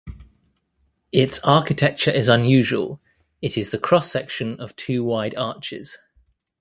Its 1.11 1.39
architecture 1.43 2.09
is 2.09 2.27
unusual, 2.27 2.99
it 3.39 3.55
is 3.55 3.69
the 3.69 3.77
cross 3.77 4.09
section 4.11 4.59
of 4.59 4.75
two 4.75 5.03
wide 5.03 5.35
arches. 5.35 5.99